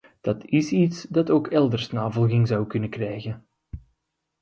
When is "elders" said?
1.47-1.89